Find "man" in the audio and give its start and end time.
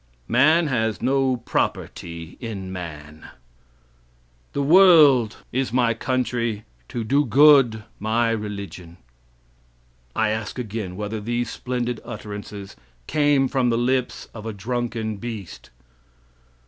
0.27-0.65, 2.73-3.27